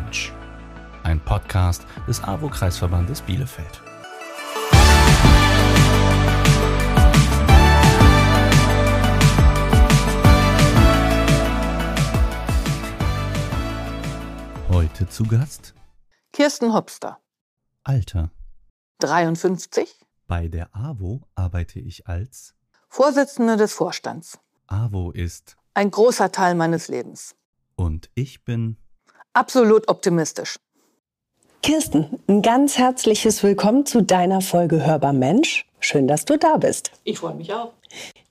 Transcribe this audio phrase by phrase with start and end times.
[0.00, 0.32] Mensch.
[1.02, 3.80] Ein Podcast des AWO-Kreisverbandes Bielefeld.
[14.70, 15.74] Heute zu Gast
[16.32, 17.18] Kirsten Hopster,
[17.82, 18.30] Alter.
[19.00, 19.88] 53,
[20.26, 22.54] Bei der AWO arbeite ich als
[22.88, 24.38] Vorsitzende des Vorstands.
[24.66, 27.34] AWO ist Ein großer Teil meines Lebens.
[27.76, 28.76] und ich bin
[29.32, 30.58] Absolut optimistisch.
[31.62, 35.66] Kirsten, ein ganz herzliches Willkommen zu deiner Folge Hörbar Mensch.
[35.78, 36.90] Schön, dass du da bist.
[37.04, 37.72] Ich freue mich auch.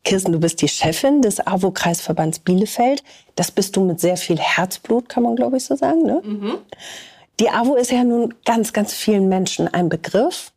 [0.04, 3.04] Kirsten, du bist die Chefin des AWO-Kreisverbands Bielefeld.
[3.36, 6.04] Das bist du mit sehr viel Herzblut, kann man glaube ich so sagen.
[6.04, 6.22] Ne?
[7.40, 10.52] Die AWO ist ja nun ganz, ganz vielen Menschen ein Begriff.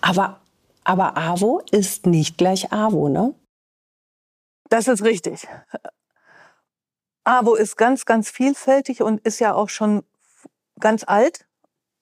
[0.00, 0.40] Aber,
[0.84, 3.34] aber AWO ist nicht gleich AWO, ne?
[4.70, 5.46] Das ist richtig.
[7.26, 10.04] AWO ist ganz, ganz vielfältig und ist ja auch schon
[10.78, 11.44] ganz alt.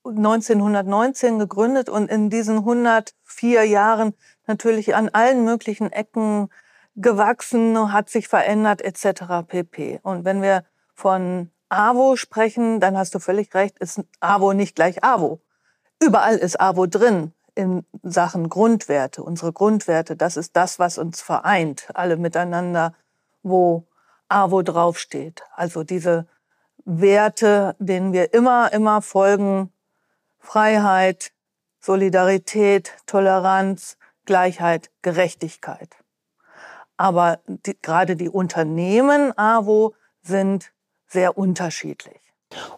[0.04, 4.12] 1919 gegründet und in diesen 104 Jahren
[4.46, 6.50] natürlich an allen möglichen Ecken
[6.94, 9.46] gewachsen, hat sich verändert etc.
[9.48, 10.00] pp.
[10.02, 15.02] Und wenn wir von AWO sprechen, dann hast du völlig recht, ist AWO nicht gleich
[15.02, 15.40] AWO.
[16.02, 19.22] Überall ist AWO drin in Sachen Grundwerte.
[19.22, 22.92] Unsere Grundwerte, das ist das, was uns vereint, alle miteinander,
[23.42, 23.86] wo
[24.34, 25.42] AWO draufsteht.
[25.54, 26.26] Also diese
[26.84, 29.72] Werte, denen wir immer, immer folgen,
[30.38, 31.32] Freiheit,
[31.80, 35.96] Solidarität, Toleranz, Gleichheit, Gerechtigkeit.
[36.96, 40.72] Aber die, gerade die Unternehmen AWO sind
[41.06, 42.23] sehr unterschiedlich.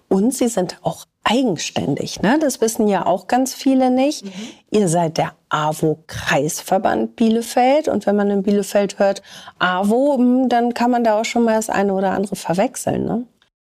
[0.08, 2.22] Und sie sind auch eigenständig.
[2.22, 2.38] Ne?
[2.40, 4.24] Das wissen ja auch ganz viele nicht.
[4.70, 7.88] Ihr seid der AWO-Kreisverband Bielefeld.
[7.88, 9.22] Und wenn man in Bielefeld hört
[9.58, 13.04] AWO, hm, dann kann man da auch schon mal das eine oder andere verwechseln.
[13.04, 13.26] Ne?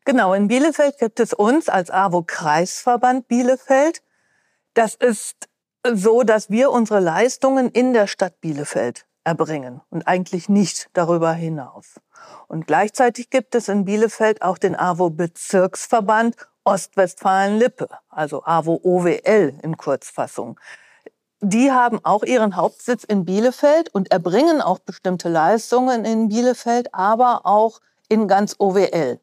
[0.04, 4.02] Genau, in Bielefeld gibt es uns als AWO-Kreisverband Bielefeld.
[4.74, 5.48] Das ist
[5.84, 12.00] so, dass wir unsere Leistungen in der Stadt Bielefeld erbringen und eigentlich nicht darüber hinaus.
[12.48, 20.58] Und gleichzeitig gibt es in Bielefeld auch den AWO-Bezirksverband Ostwestfalen-Lippe, also AWO-OWL in Kurzfassung.
[21.40, 27.44] Die haben auch ihren Hauptsitz in Bielefeld und erbringen auch bestimmte Leistungen in Bielefeld, aber
[27.44, 29.20] auch in ganz OWL.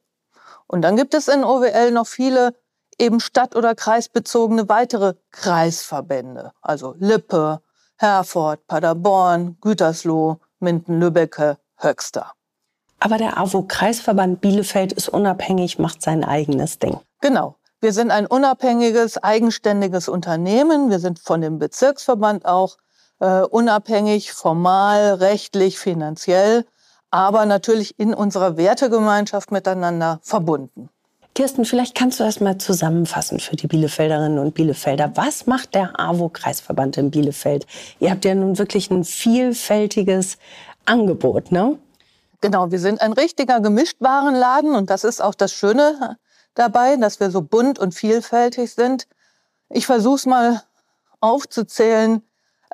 [0.68, 2.54] Und dann gibt es in OWL noch viele
[3.00, 7.62] eben stadt- oder kreisbezogene weitere Kreisverbände, also Lippe,
[8.00, 12.32] Herford, Paderborn, Gütersloh, Minden-Lübbecke, Höxter.
[13.00, 16.98] Aber der AWO-Kreisverband Bielefeld ist unabhängig, macht sein eigenes Ding.
[17.20, 17.56] Genau.
[17.82, 20.90] Wir sind ein unabhängiges, eigenständiges Unternehmen.
[20.90, 22.78] Wir sind von dem Bezirksverband auch
[23.20, 26.66] äh, unabhängig, formal, rechtlich, finanziell,
[27.12, 30.90] aber natürlich in unserer Wertegemeinschaft miteinander verbunden.
[31.39, 35.13] Kirsten, vielleicht kannst du das mal zusammenfassen für die Bielefelderinnen und Bielefelder.
[35.16, 37.66] Was macht der AWO-Kreisverband in Bielefeld?
[38.01, 40.38] Ihr habt ja nun wirklich ein vielfältiges
[40.83, 41.79] Angebot, ne?
[42.41, 46.17] Genau, wir sind ein richtiger Gemischtwarenladen und das ist auch das Schöne
[46.55, 49.07] dabei, dass wir so bunt und vielfältig sind.
[49.69, 50.61] Ich versuche es mal
[51.21, 52.21] aufzuzählen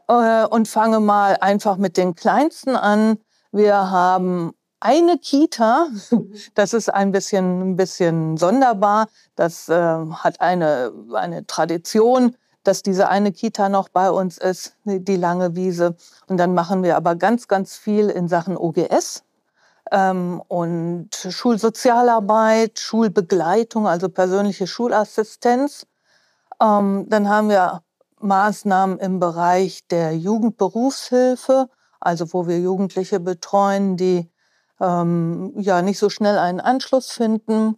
[0.08, 3.20] äh, und fange mal einfach mit den kleinsten an.
[3.52, 4.56] Wir haben
[4.86, 5.88] eine Kita,
[6.54, 9.08] das ist ein bisschen, ein bisschen sonderbar.
[9.36, 15.04] Das äh, hat eine, eine Tradition, dass diese eine Kita noch bei uns ist, die,
[15.04, 15.96] die Lange Wiese.
[16.28, 19.24] Und dann machen wir aber ganz, ganz viel in Sachen OGS
[19.92, 25.88] ähm, und Schulsozialarbeit, Schulbegleitung, also persönliche Schulassistenz.
[26.62, 27.82] Ähm, dann haben wir
[28.20, 31.70] Maßnahmen im Bereich der Jugendberufshilfe,
[32.00, 34.30] also wo wir Jugendliche betreuen, die
[34.80, 37.78] ähm, ja nicht so schnell einen Anschluss finden.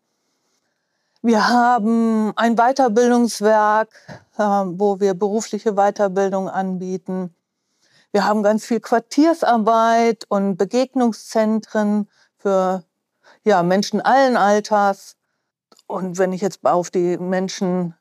[1.23, 3.89] Wir haben ein Weiterbildungswerk,
[4.37, 7.35] äh, wo wir berufliche Weiterbildung anbieten.
[8.11, 12.83] Wir haben ganz viel Quartiersarbeit und Begegnungszentren für
[13.43, 15.15] ja, Menschen allen Alters.
[15.87, 17.93] Und wenn ich jetzt auf die Menschen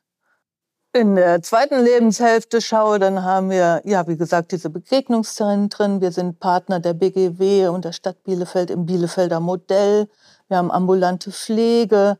[0.93, 6.01] in der zweiten Lebenshälfte schaue, dann haben wir, ja, wie gesagt, diese Begegnungszentren.
[6.01, 10.09] Wir sind Partner der BGW und der Stadt Bielefeld im Bielefelder Modell.
[10.49, 12.17] Wir haben ambulante Pflege.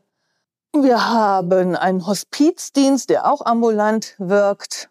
[0.72, 4.88] Wir haben einen Hospizdienst, der auch ambulant wirkt.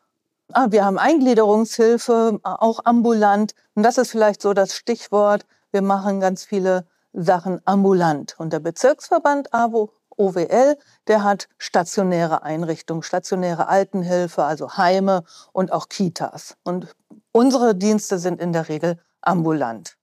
[0.53, 3.55] Ah, wir haben Eingliederungshilfe, auch ambulant.
[3.73, 5.45] Und das ist vielleicht so das Stichwort.
[5.71, 8.35] Wir machen ganz viele Sachen ambulant.
[8.37, 10.77] Und der Bezirksverband AWO OWL,
[11.07, 16.55] der hat stationäre Einrichtungen, stationäre Altenhilfe, also Heime und auch Kitas.
[16.63, 16.87] Und
[17.31, 19.97] unsere Dienste sind in der Regel ambulant.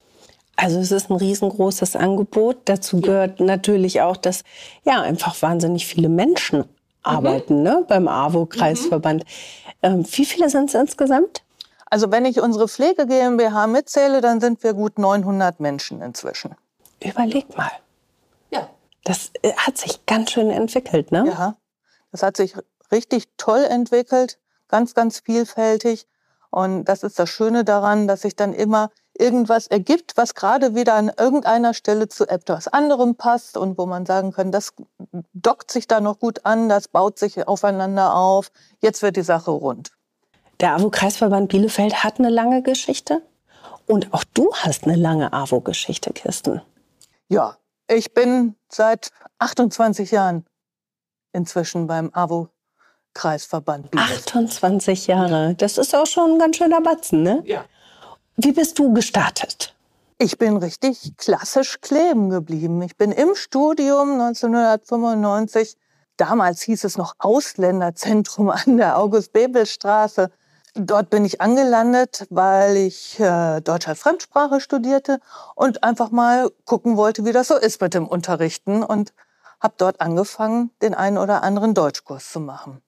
[0.56, 2.62] Also es ist ein riesengroßes Angebot.
[2.64, 4.42] Dazu gehört natürlich auch, dass
[4.84, 6.66] ja einfach wahnsinnig viele Menschen mhm.
[7.04, 9.22] arbeiten ne, beim AWO-Kreisverband.
[9.22, 9.28] Mhm.
[9.82, 11.44] Ähm, wie viele sind es insgesamt?
[11.86, 16.54] Also wenn ich unsere Pflege GmbH mitzähle, dann sind wir gut 900 Menschen inzwischen.
[17.02, 17.70] Überleg mal.
[19.08, 21.24] Das äh, hat sich ganz schön entwickelt, ne?
[21.26, 21.56] Ja,
[22.12, 22.54] das hat sich
[22.92, 24.38] richtig toll entwickelt,
[24.68, 26.06] ganz, ganz vielfältig.
[26.50, 30.94] Und das ist das Schöne daran, dass sich dann immer irgendwas ergibt, was gerade wieder
[30.94, 34.74] an irgendeiner Stelle zu etwas anderem passt und wo man sagen kann, das
[35.32, 38.50] dockt sich da noch gut an, das baut sich aufeinander auf.
[38.80, 39.90] Jetzt wird die Sache rund.
[40.60, 43.22] Der AWO-Kreisverband Bielefeld hat eine lange Geschichte
[43.86, 46.60] und auch du hast eine lange AWO-Geschichte, Kirsten.
[47.28, 47.56] Ja,
[47.88, 50.44] ich bin seit 28 Jahren
[51.32, 53.96] inzwischen beim AWO-Kreisverband.
[53.96, 57.42] 28 Jahre, das ist auch schon ein ganz schöner Batzen, ne?
[57.44, 57.64] Ja.
[58.36, 59.74] Wie bist du gestartet?
[60.18, 62.82] Ich bin richtig klassisch kleben geblieben.
[62.82, 65.76] Ich bin im Studium 1995,
[66.16, 70.30] damals hieß es noch Ausländerzentrum an der August-Bebel-Straße,
[70.74, 75.20] Dort bin ich angelandet, weil ich äh, Deutsch als Fremdsprache studierte
[75.54, 79.12] und einfach mal gucken wollte, wie das so ist mit dem Unterrichten und
[79.60, 82.82] habe dort angefangen, den einen oder anderen Deutschkurs zu machen.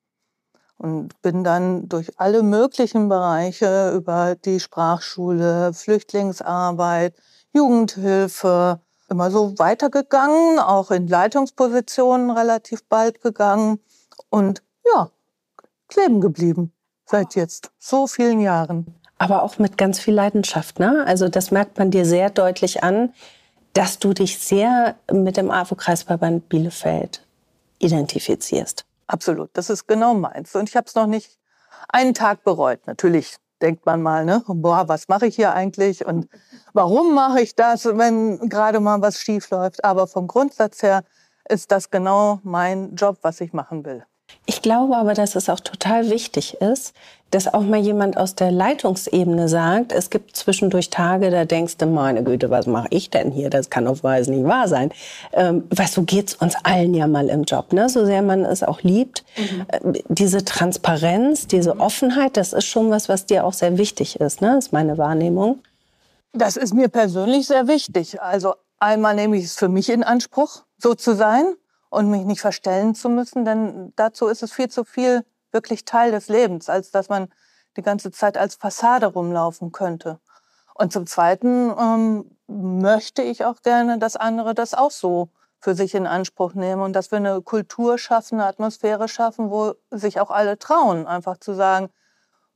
[0.76, 7.14] Und bin dann durch alle möglichen Bereiche über die Sprachschule, Flüchtlingsarbeit,
[7.52, 13.80] Jugendhilfe immer so weitergegangen, auch in Leitungspositionen relativ bald gegangen
[14.30, 14.62] und
[14.94, 15.10] ja,
[15.88, 16.72] kleben geblieben
[17.10, 18.94] seit jetzt so vielen Jahren.
[19.18, 21.04] Aber auch mit ganz viel Leidenschaft, ne?
[21.06, 23.12] Also das merkt man dir sehr deutlich an,
[23.74, 27.26] dass du dich sehr mit dem AWO-Kreisverband Bielefeld
[27.78, 28.86] identifizierst.
[29.06, 30.54] Absolut, das ist genau meins.
[30.54, 31.38] Und ich habe es noch nicht
[31.88, 32.86] einen Tag bereut.
[32.86, 36.28] Natürlich denkt man mal, ne, boah, was mache ich hier eigentlich und
[36.72, 39.84] warum mache ich das, wenn gerade mal was schief läuft.
[39.84, 41.04] Aber vom Grundsatz her
[41.48, 44.04] ist das genau mein Job, was ich machen will.
[44.46, 46.94] Ich glaube aber, dass es auch total wichtig ist,
[47.30, 51.86] dass auch mal jemand aus der Leitungsebene sagt, es gibt zwischendurch Tage, da denkst du,
[51.86, 53.50] meine Güte, was mache ich denn hier?
[53.50, 54.90] Das kann auf Weise nicht wahr sein.
[55.32, 57.88] Ähm, weil so geht's uns allen ja mal im Job, ne?
[57.88, 59.24] so sehr man es auch liebt.
[59.36, 59.66] Mhm.
[59.68, 64.40] Äh, diese Transparenz, diese Offenheit, das ist schon was, was dir auch sehr wichtig ist,
[64.40, 64.58] ne?
[64.58, 65.60] ist meine Wahrnehmung.
[66.32, 68.20] Das ist mir persönlich sehr wichtig.
[68.20, 71.54] Also einmal nehme ich es für mich in Anspruch, so zu sein
[71.90, 76.12] und mich nicht verstellen zu müssen, denn dazu ist es viel zu viel wirklich Teil
[76.12, 77.28] des Lebens, als dass man
[77.76, 80.20] die ganze Zeit als Fassade rumlaufen könnte.
[80.74, 85.28] Und zum Zweiten ähm, möchte ich auch gerne, dass andere das auch so
[85.60, 89.74] für sich in Anspruch nehmen und dass wir eine Kultur schaffen, eine Atmosphäre schaffen, wo
[89.90, 91.90] sich auch alle trauen, einfach zu sagen,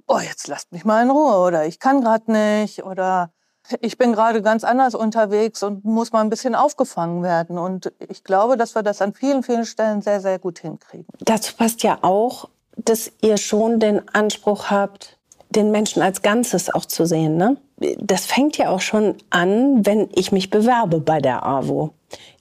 [0.07, 3.34] oh, jetzt lasst mich mal in Ruhe oder ich kann gerade nicht oder
[3.81, 7.59] ich bin gerade ganz anders unterwegs und muss mal ein bisschen aufgefangen werden.
[7.59, 11.07] Und ich glaube, dass wir das an vielen, vielen Stellen sehr, sehr gut hinkriegen.
[11.21, 15.19] Dazu passt ja auch, dass ihr schon den Anspruch habt,
[15.49, 17.37] den Menschen als Ganzes auch zu sehen.
[17.37, 17.57] Ne?
[17.99, 21.91] Das fängt ja auch schon an, wenn ich mich bewerbe bei der AWO.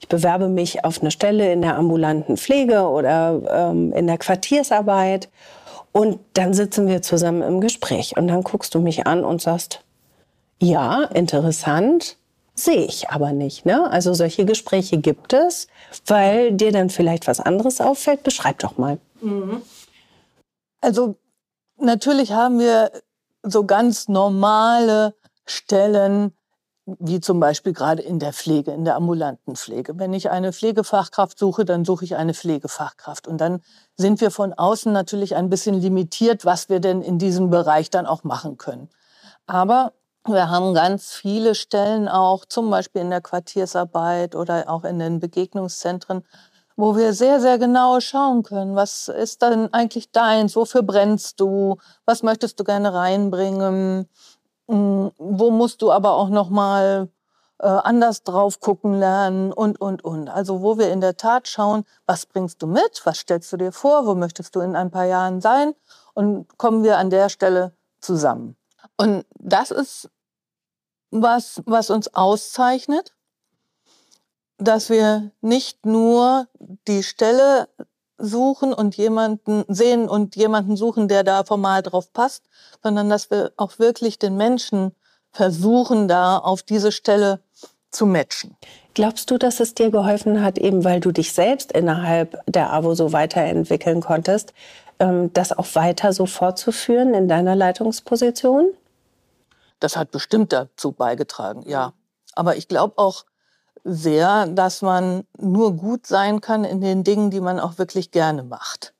[0.00, 3.40] Ich bewerbe mich auf eine Stelle in der ambulanten Pflege oder
[3.70, 5.28] ähm, in der Quartiersarbeit.
[5.92, 8.16] Und dann sitzen wir zusammen im Gespräch.
[8.16, 9.83] Und dann guckst du mich an und sagst,
[10.60, 12.16] ja, interessant,
[12.54, 13.66] sehe ich aber nicht.
[13.66, 13.90] Ne?
[13.90, 15.66] Also solche Gespräche gibt es,
[16.06, 18.22] weil dir dann vielleicht was anderes auffällt.
[18.22, 18.98] Beschreib doch mal.
[19.20, 19.62] Mhm.
[20.80, 21.16] Also
[21.78, 22.90] natürlich haben wir
[23.42, 26.32] so ganz normale Stellen,
[26.86, 29.98] wie zum Beispiel gerade in der Pflege, in der ambulanten Pflege.
[29.98, 33.26] Wenn ich eine Pflegefachkraft suche, dann suche ich eine Pflegefachkraft.
[33.26, 33.62] Und dann
[33.96, 38.06] sind wir von außen natürlich ein bisschen limitiert, was wir denn in diesem Bereich dann
[38.06, 38.90] auch machen können.
[39.46, 39.92] Aber
[40.26, 45.20] wir haben ganz viele Stellen auch, zum Beispiel in der Quartiersarbeit oder auch in den
[45.20, 46.24] Begegnungszentren,
[46.76, 51.76] wo wir sehr, sehr genau schauen können, was ist denn eigentlich deins, wofür brennst du,
[52.04, 54.08] was möchtest du gerne reinbringen,
[54.68, 57.08] hm, wo musst du aber auch noch mal
[57.58, 59.52] äh, anders drauf gucken lernen?
[59.52, 60.28] Und, und, und.
[60.28, 63.72] Also wo wir in der Tat schauen, was bringst du mit, was stellst du dir
[63.72, 65.74] vor, wo möchtest du in ein paar Jahren sein?
[66.14, 68.56] Und kommen wir an der Stelle zusammen.
[68.96, 70.10] Und das ist
[71.10, 73.14] was, was uns auszeichnet,
[74.58, 76.48] dass wir nicht nur
[76.86, 77.68] die Stelle
[78.18, 82.44] suchen und jemanden sehen und jemanden suchen, der da formal drauf passt,
[82.82, 84.92] sondern dass wir auch wirklich den Menschen
[85.32, 87.40] versuchen, da auf diese Stelle
[87.90, 88.56] zu matchen.
[88.94, 92.94] Glaubst du, dass es dir geholfen hat, eben weil du dich selbst innerhalb der AWO
[92.94, 94.52] so weiterentwickeln konntest,
[95.00, 98.66] ähm, das auch weiter so fortzuführen in deiner Leitungsposition?
[99.84, 101.92] Das hat bestimmt dazu beigetragen, ja.
[102.34, 103.26] Aber ich glaube auch
[103.84, 108.44] sehr, dass man nur gut sein kann in den Dingen, die man auch wirklich gerne
[108.44, 108.94] macht.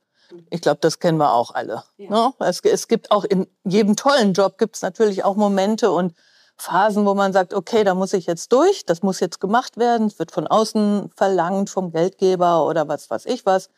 [0.50, 1.84] Ich glaube, das kennen wir auch alle.
[1.96, 2.10] Ja.
[2.10, 2.34] Ne?
[2.40, 6.12] Es, es, gibt auch in jedem tollen Job gibt es natürlich auch Momente und
[6.58, 10.08] Phasen, wo man sagt, okay, da muss ich jetzt durch, das muss jetzt gemacht werden,
[10.08, 13.70] es wird von außen verlangt, vom Geldgeber oder was weiß ich was.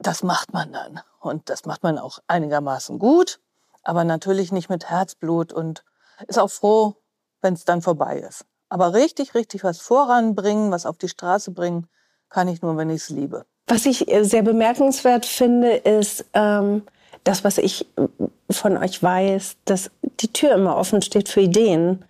[0.00, 1.00] Das macht man dann.
[1.20, 3.38] Und das macht man auch einigermaßen gut,
[3.84, 5.84] aber natürlich nicht mit Herzblut und
[6.28, 6.94] ist auch froh,
[7.42, 8.44] wenn es dann vorbei ist.
[8.68, 11.86] Aber richtig, richtig was voranbringen, was auf die Straße bringen,
[12.28, 13.46] kann ich nur, wenn ich es liebe.
[13.66, 16.82] Was ich äh, sehr bemerkenswert finde, ist ähm,
[17.22, 18.08] das, was ich äh,
[18.50, 19.90] von euch weiß, dass
[20.20, 22.04] die Tür immer offen steht für Ideen.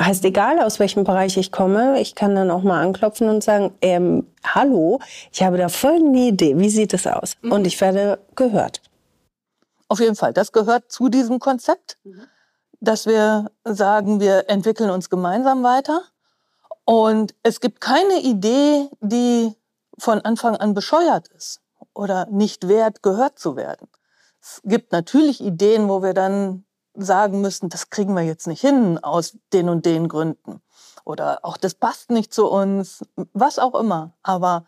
[0.00, 3.72] Heißt, egal aus welchem Bereich ich komme, ich kann dann auch mal anklopfen und sagen,
[3.82, 5.00] ähm, hallo,
[5.32, 7.36] ich habe da folgende Idee, wie sieht es aus?
[7.42, 7.52] Mhm.
[7.52, 8.80] Und ich werde gehört.
[9.88, 12.22] Auf jeden Fall, das gehört zu diesem Konzept, mhm.
[12.82, 16.02] Dass wir sagen, wir entwickeln uns gemeinsam weiter.
[16.84, 19.54] Und es gibt keine Idee, die
[19.98, 21.60] von Anfang an bescheuert ist
[21.94, 23.88] oder nicht wert, gehört zu werden.
[24.40, 28.98] Es gibt natürlich Ideen, wo wir dann sagen müssen, das kriegen wir jetzt nicht hin
[28.98, 30.60] aus den und den Gründen.
[31.04, 34.14] Oder auch das passt nicht zu uns, was auch immer.
[34.24, 34.66] Aber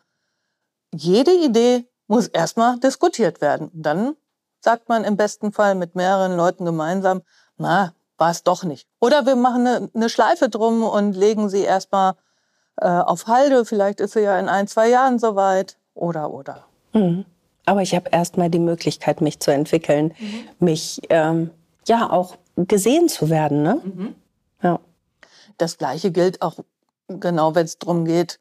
[0.95, 3.71] jede Idee muss erstmal diskutiert werden.
[3.75, 4.17] Dann
[4.61, 7.23] sagt man im besten Fall mit mehreren Leuten gemeinsam,
[7.57, 8.87] na, war es doch nicht.
[9.01, 12.15] Oder wir machen eine, eine Schleife drum und legen sie erstmal
[12.77, 13.65] äh, auf Halde.
[13.65, 15.77] Vielleicht ist sie ja in ein, zwei Jahren soweit.
[15.95, 16.65] Oder, oder.
[16.93, 17.25] Mhm.
[17.67, 20.49] Aber ich habe erstmal die Möglichkeit, mich zu entwickeln, mhm.
[20.59, 21.51] mich ähm,
[21.87, 23.63] ja auch gesehen zu werden.
[23.63, 23.81] Ne?
[23.83, 24.15] Mhm.
[24.63, 24.81] Ja.
[25.57, 26.57] Das Gleiche gilt auch
[27.09, 28.39] genau, wenn es darum geht,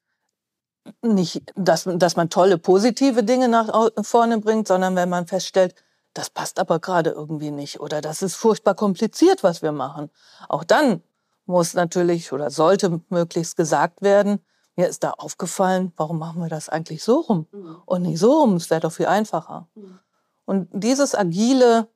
[1.02, 5.76] nicht, dass, dass man tolle positive Dinge nach vorne bringt, sondern wenn man feststellt,
[6.14, 10.10] das passt aber gerade irgendwie nicht oder das ist furchtbar kompliziert, was wir machen.
[10.48, 11.02] Auch dann
[11.46, 14.40] muss natürlich oder sollte möglichst gesagt werden,
[14.76, 17.78] mir ist da aufgefallen, warum machen wir das eigentlich so rum mhm.
[17.86, 18.56] und nicht so rum?
[18.56, 19.68] Es wäre doch viel einfacher.
[19.76, 20.00] Mhm.
[20.46, 21.88] Und dieses agile,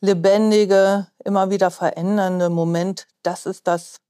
[0.00, 4.00] lebendige, immer wieder verändernde Moment, das ist das,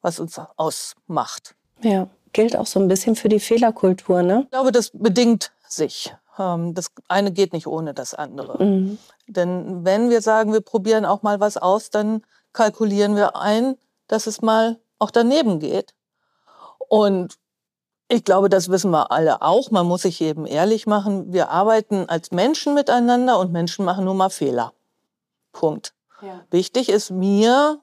[0.00, 1.54] was uns ausmacht.
[1.82, 4.42] Ja, gilt auch so ein bisschen für die Fehlerkultur, ne?
[4.44, 6.14] Ich glaube, das bedingt sich.
[6.38, 8.62] Ähm, das eine geht nicht ohne das andere.
[8.62, 8.98] Mhm.
[9.26, 12.22] Denn wenn wir sagen, wir probieren auch mal was aus, dann
[12.52, 13.76] kalkulieren wir ein,
[14.08, 15.94] dass es mal auch daneben geht.
[16.88, 17.38] Und
[18.08, 19.70] ich glaube, das wissen wir alle auch.
[19.70, 21.32] Man muss sich eben ehrlich machen.
[21.32, 24.72] Wir arbeiten als Menschen miteinander und Menschen machen nun mal Fehler.
[25.52, 25.94] Punkt.
[26.20, 26.44] Ja.
[26.50, 27.80] Wichtig ist mir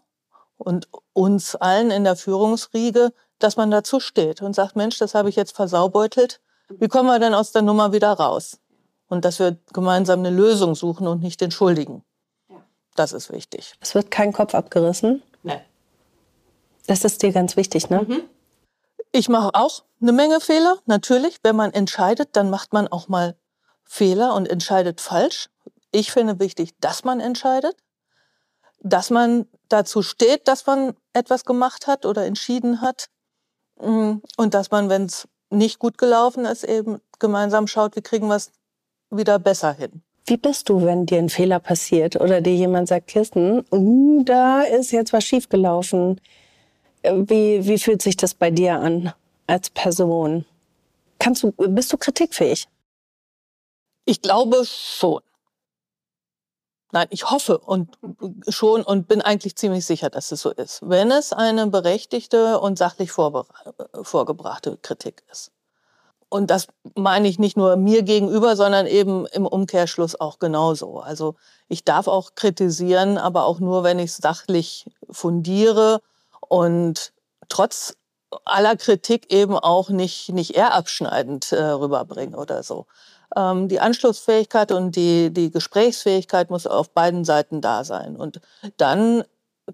[0.57, 5.29] und uns allen in der Führungsriege, dass man dazu steht und sagt, Mensch, das habe
[5.29, 6.39] ich jetzt versaubeutelt.
[6.79, 8.59] Wie kommen wir denn aus der Nummer wieder raus?
[9.07, 12.03] Und dass wir gemeinsam eine Lösung suchen und nicht den Schuldigen.
[12.95, 13.73] Das ist wichtig.
[13.81, 15.21] Es wird kein Kopf abgerissen?
[15.43, 15.61] Nein.
[16.87, 18.03] Das ist dir ganz wichtig, ne?
[18.07, 18.21] Mhm.
[19.11, 21.39] Ich mache auch eine Menge Fehler, natürlich.
[21.43, 23.35] Wenn man entscheidet, dann macht man auch mal
[23.83, 25.49] Fehler und entscheidet falsch.
[25.91, 27.75] Ich finde wichtig, dass man entscheidet,
[28.79, 33.09] dass man dazu steht, dass man etwas gemacht hat oder entschieden hat
[33.81, 38.27] mm, und dass man, wenn es nicht gut gelaufen ist, eben gemeinsam schaut, wie kriegen
[38.27, 38.51] wir es
[39.09, 40.01] wieder besser hin.
[40.25, 44.61] Wie bist du, wenn dir ein Fehler passiert oder dir jemand sagt, Kirsten, uh, da
[44.61, 46.21] ist jetzt was schiefgelaufen?
[47.03, 49.13] Wie, wie fühlt sich das bei dir an
[49.47, 50.45] als Person?
[51.19, 52.67] Kannst du, bist du kritikfähig?
[54.05, 55.21] Ich glaube schon.
[56.91, 57.97] Nein, ich hoffe und
[58.49, 60.79] schon und bin eigentlich ziemlich sicher, dass es so ist.
[60.83, 65.51] Wenn es eine berechtigte und sachlich vorgebrachte Kritik ist.
[66.27, 70.99] Und das meine ich nicht nur mir gegenüber, sondern eben im Umkehrschluss auch genauso.
[70.99, 71.35] Also
[71.67, 76.01] ich darf auch kritisieren, aber auch nur, wenn ich sachlich fundiere
[76.47, 77.11] und
[77.49, 77.95] trotz
[78.45, 82.85] aller Kritik eben auch nicht, nicht eher abschneidend äh, rüberbringen oder so.
[83.35, 88.15] Ähm, die Anschlussfähigkeit und die, die Gesprächsfähigkeit muss auf beiden Seiten da sein.
[88.15, 88.41] Und
[88.77, 89.23] dann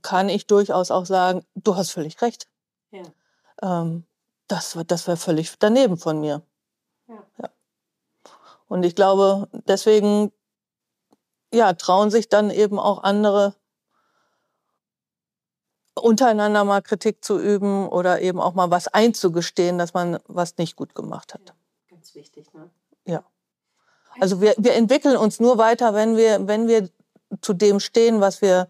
[0.02, 2.48] kann ich durchaus auch sagen, du hast völlig recht.
[2.92, 3.04] Ja.
[3.62, 4.06] ähm,
[4.48, 6.42] das, das wäre völlig daneben von mir.
[7.08, 7.24] Ja.
[7.42, 7.50] ja.
[8.68, 10.32] Und ich glaube, deswegen
[11.54, 13.56] ja, trauen sich dann eben auch andere
[15.96, 20.76] untereinander mal Kritik zu üben oder eben auch mal was einzugestehen, dass man was nicht
[20.76, 21.42] gut gemacht hat.
[21.48, 21.56] Ja,
[21.90, 22.70] ganz wichtig, ne?
[23.06, 23.24] Ja.
[24.20, 26.90] Also wir, wir entwickeln uns nur weiter, wenn wir, wenn wir
[27.42, 28.70] zu dem stehen, was wir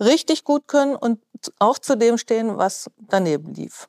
[0.00, 1.20] richtig gut können und
[1.58, 3.88] auch zu dem stehen, was daneben lief.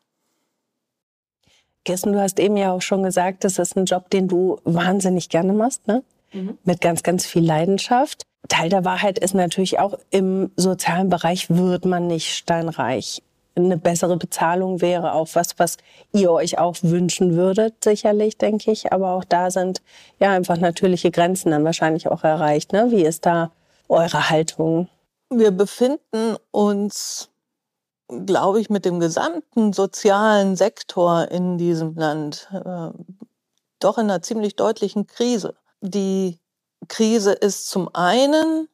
[1.85, 5.29] Kirsten, du hast eben ja auch schon gesagt, das ist ein Job, den du wahnsinnig
[5.29, 6.03] gerne machst, ne?
[6.33, 6.57] Mhm.
[6.63, 8.23] Mit ganz, ganz viel Leidenschaft.
[8.47, 13.23] Teil der Wahrheit ist natürlich auch, im sozialen Bereich wird man nicht steinreich.
[13.55, 15.77] Eine bessere Bezahlung wäre auch was, was
[16.13, 18.93] ihr euch auch wünschen würdet, sicherlich, denke ich.
[18.93, 19.81] Aber auch da sind
[20.19, 22.71] ja einfach natürliche Grenzen dann wahrscheinlich auch erreicht.
[22.73, 22.91] Ne?
[22.91, 23.51] Wie ist da
[23.89, 24.87] eure Haltung?
[25.29, 27.29] Wir befinden uns,
[28.07, 32.89] glaube ich, mit dem gesamten sozialen Sektor in diesem Land äh,
[33.79, 35.55] doch in einer ziemlich deutlichen Krise.
[35.81, 36.39] Die
[36.87, 38.67] Krise ist zum einen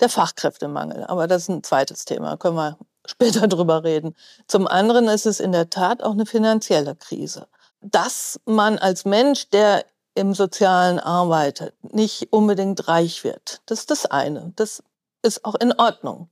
[0.00, 2.78] der Fachkräftemangel, aber das ist ein zweites Thema, können wir
[3.10, 4.14] später drüber reden.
[4.46, 7.48] Zum anderen ist es in der Tat auch eine finanzielle Krise.
[7.80, 9.84] Dass man als Mensch, der
[10.14, 14.52] im Sozialen arbeitet, nicht unbedingt reich wird, das ist das eine.
[14.56, 14.82] Das
[15.22, 16.30] ist auch in Ordnung.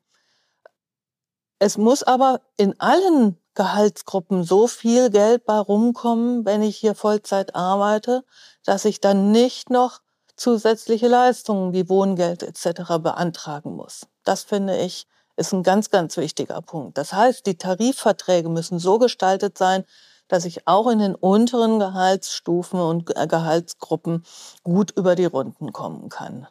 [1.59, 7.54] Es muss aber in allen Gehaltsgruppen so viel Geld bei rumkommen, wenn ich hier Vollzeit
[7.54, 8.25] arbeite,
[8.64, 10.00] dass ich dann nicht noch
[10.37, 12.99] zusätzliche Leistungen wie Wohngeld etc.
[13.00, 14.07] beantragen muss.
[14.25, 16.99] Das finde ich ist ein ganz, ganz wichtiger Punkt.
[16.99, 19.85] Das heißt, die Tarifverträge müssen so gestaltet sein,
[20.29, 24.25] dass ich auch in den unteren Gehaltsstufen und Gehaltsgruppen
[24.62, 26.47] gut über die Runden kommen kann.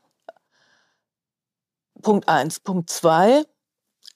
[2.01, 2.59] Punkt eins.
[2.59, 3.45] Punkt zwei.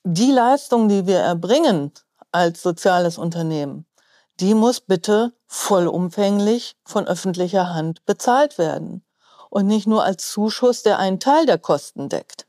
[0.04, 1.92] Die Leistung, die wir erbringen
[2.32, 3.86] als soziales Unternehmen,
[4.40, 9.04] die muss bitte vollumfänglich von öffentlicher Hand bezahlt werden
[9.50, 12.47] und nicht nur als Zuschuss, der einen Teil der Kosten deckt,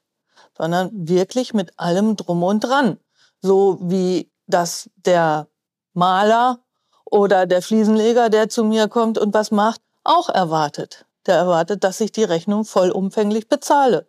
[0.59, 2.99] sondern wirklich mit allem drum und dran.
[3.41, 5.47] So wie das der
[5.95, 6.59] Maler
[7.05, 11.07] oder der Fliesenleger, der zu mir kommt und was macht, auch erwartet.
[11.27, 14.07] Der erwartet, dass ich die Rechnung vollumfänglich bezahle.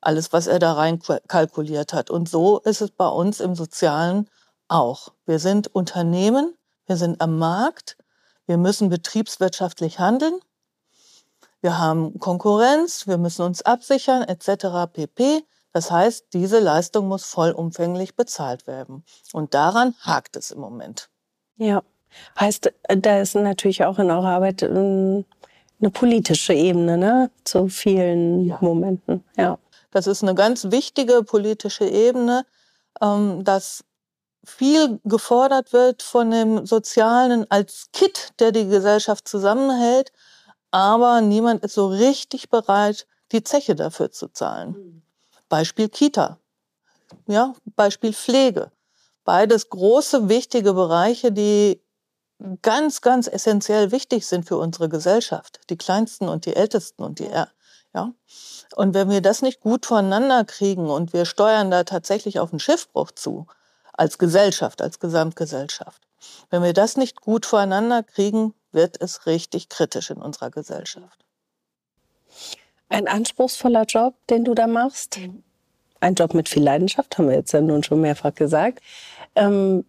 [0.00, 2.10] Alles, was er da rein kalkuliert hat.
[2.10, 4.28] Und so ist es bei uns im Sozialen
[4.68, 5.12] auch.
[5.24, 6.54] Wir sind Unternehmen,
[6.86, 7.96] wir sind am Markt,
[8.46, 10.40] wir müssen betriebswirtschaftlich handeln
[11.66, 14.92] wir haben Konkurrenz, wir müssen uns absichern etc.
[14.92, 15.44] pp.
[15.76, 19.04] Das heißt, diese Leistung muss vollumfänglich bezahlt werden.
[19.34, 21.10] Und daran hakt es im Moment.
[21.58, 21.82] Ja,
[22.40, 25.26] heißt, da ist natürlich auch in eurer Arbeit ähm,
[25.78, 27.30] eine politische Ebene ne?
[27.44, 28.56] zu vielen ja.
[28.62, 29.22] Momenten.
[29.36, 29.58] Ja.
[29.90, 32.46] Das ist eine ganz wichtige politische Ebene,
[33.02, 33.84] ähm, dass
[34.44, 40.10] viel gefordert wird von dem Sozialen als Kit, der die Gesellschaft zusammenhält
[40.70, 45.02] aber niemand ist so richtig bereit, die Zeche dafür zu zahlen.
[45.48, 46.38] Beispiel Kita,
[47.26, 48.72] ja, Beispiel Pflege.
[49.24, 51.80] Beides große, wichtige Bereiche, die
[52.62, 55.60] ganz, ganz essentiell wichtig sind für unsere Gesellschaft.
[55.70, 57.28] Die Kleinsten und die Ältesten und die,
[57.96, 58.12] ja.
[58.74, 62.60] Und wenn wir das nicht gut voneinander kriegen und wir steuern da tatsächlich auf einen
[62.60, 63.46] Schiffbruch zu,
[63.94, 66.06] als Gesellschaft, als Gesamtgesellschaft,
[66.50, 71.24] wenn wir das nicht gut voreinander kriegen, wird es richtig kritisch in unserer Gesellschaft.
[72.88, 75.18] Ein anspruchsvoller Job, den du da machst.
[75.18, 75.42] Mhm.
[76.00, 78.80] Ein Job mit viel Leidenschaft, haben wir jetzt ja nun schon mehrfach gesagt.
[79.34, 79.84] Ähm,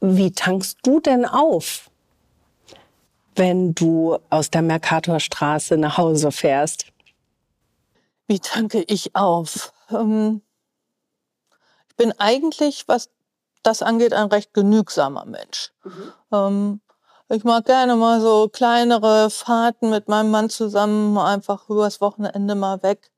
[0.00, 1.90] wie tankst du denn auf,
[3.36, 6.86] wenn du aus der Mercatorstraße nach Hause fährst?
[8.26, 9.72] Wie tanke ich auf?
[9.90, 10.40] Ähm,
[11.88, 13.10] ich bin eigentlich, was
[13.62, 15.72] das angeht, ein recht genügsamer Mensch.
[15.84, 16.12] Mhm.
[16.32, 16.80] Ähm,
[17.30, 22.82] ich mag gerne mal so kleinere Fahrten mit meinem Mann zusammen, einfach übers Wochenende mal
[22.82, 23.12] weg.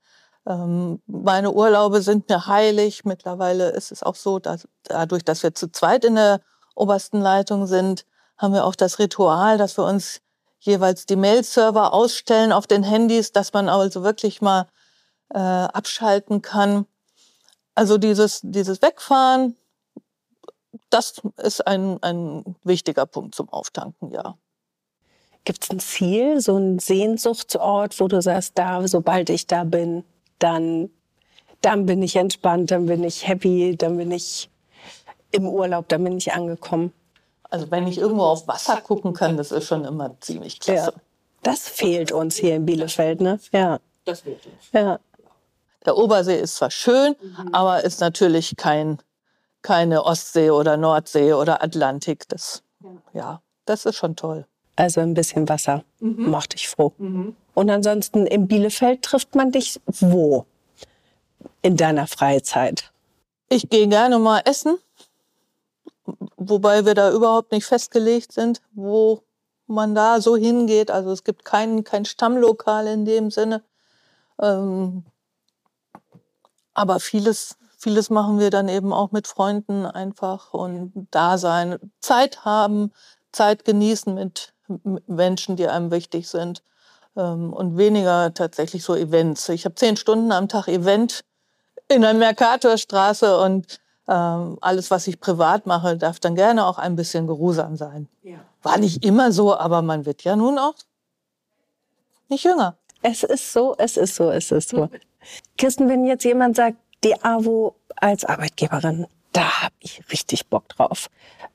[0.46, 3.04] Ähm, meine Urlaube sind mir heilig.
[3.04, 6.40] Mittlerweile ist es auch so, dass dadurch, dass wir zu zweit in der
[6.74, 8.04] obersten Leitung sind,
[8.36, 10.20] haben wir auch das Ritual, dass wir uns
[10.58, 14.68] jeweils die Mail-Server ausstellen auf den Handys, dass man also wirklich mal
[15.30, 16.86] äh, abschalten kann.
[17.74, 19.56] Also dieses, dieses Wegfahren,
[20.92, 24.36] das ist ein, ein wichtiger Punkt zum Auftanken, ja.
[25.44, 30.04] Gibt es ein Ziel, so ein Sehnsuchtsort, wo du sagst, da, sobald ich da bin,
[30.38, 30.90] dann,
[31.62, 34.50] dann bin ich entspannt, dann bin ich happy, dann bin ich
[35.32, 36.92] im Urlaub, dann bin ich angekommen?
[37.50, 40.92] Also wenn ich irgendwo auf Wasser gucken kann, das ist schon immer ziemlich klasse.
[40.94, 41.02] Ja.
[41.42, 43.40] Das fehlt uns hier in Bielefeld, ne?
[43.50, 43.80] Ja.
[44.04, 44.70] Das fehlt uns.
[44.72, 45.00] Ja.
[45.84, 47.54] Der Obersee ist zwar schön, mhm.
[47.54, 48.98] aber ist natürlich kein
[49.62, 52.28] keine Ostsee oder Nordsee oder Atlantik.
[52.28, 52.62] Das
[53.12, 54.46] Ja, das ist schon toll.
[54.76, 56.92] Also ein bisschen Wasser macht dich froh.
[57.54, 60.46] Und ansonsten in Bielefeld trifft man dich wo
[61.62, 62.92] in deiner Freizeit?
[63.48, 64.78] Ich gehe gerne mal essen,
[66.36, 69.22] wobei wir da überhaupt nicht festgelegt sind, wo
[69.66, 70.90] man da so hingeht.
[70.90, 73.62] Also es gibt kein, kein Stammlokal in dem Sinne.
[74.40, 75.04] Ähm,
[76.74, 82.44] aber vieles, vieles machen wir dann eben auch mit Freunden einfach und da sein, Zeit
[82.44, 82.92] haben,
[83.32, 84.54] Zeit genießen mit
[85.06, 86.62] Menschen, die einem wichtig sind
[87.16, 89.48] ähm, und weniger tatsächlich so Events.
[89.48, 91.24] Ich habe zehn Stunden am Tag Event
[91.88, 96.94] in der Mercatorstraße und ähm, alles, was ich privat mache, darf dann gerne auch ein
[96.94, 98.08] bisschen geruhsam sein.
[98.22, 98.38] Ja.
[98.62, 100.74] War nicht immer so, aber man wird ja nun auch
[102.28, 102.76] nicht jünger.
[103.02, 104.88] Es ist so, es ist so, es ist so.
[105.58, 111.08] Kirsten, wenn jetzt jemand sagt, die AWO als Arbeitgeberin, da habe ich richtig Bock drauf.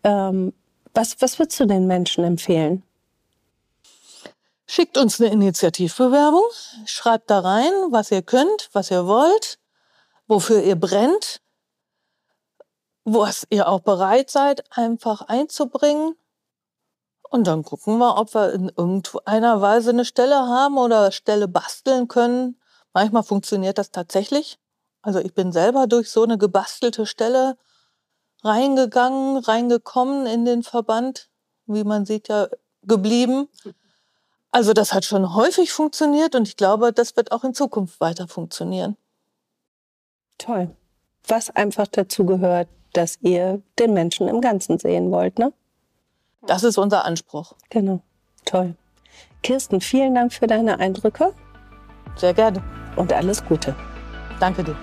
[0.04, 0.54] Ähm,
[0.94, 2.84] was, was würdest du den Menschen empfehlen?
[4.66, 6.44] Schickt uns eine Initiativbewerbung,
[6.86, 9.60] schreibt da rein, was ihr könnt, was ihr wollt,
[10.28, 11.42] wofür ihr brennt,
[13.06, 16.16] was ihr auch bereit seid, einfach einzubringen.
[17.30, 22.08] Und dann gucken wir, ob wir in irgendeiner Weise eine Stelle haben oder Stelle basteln
[22.08, 22.60] können.
[22.94, 24.60] Manchmal funktioniert das tatsächlich.
[25.08, 27.56] Also ich bin selber durch so eine gebastelte Stelle
[28.44, 31.30] reingegangen, reingekommen in den Verband,
[31.66, 32.50] wie man sieht ja
[32.84, 33.48] geblieben.
[34.52, 38.28] Also das hat schon häufig funktioniert und ich glaube, das wird auch in Zukunft weiter
[38.28, 38.98] funktionieren.
[40.38, 40.76] Toll.
[41.26, 45.54] Was einfach dazu gehört, dass ihr den Menschen im Ganzen sehen wollt, ne?
[46.42, 47.54] Das ist unser Anspruch.
[47.70, 48.02] Genau.
[48.44, 48.76] Toll.
[49.42, 51.34] Kirsten, vielen Dank für deine Eindrücke
[52.18, 52.62] Sehr gerne.
[52.98, 53.74] und alles Gute.
[54.40, 54.76] Danke dir.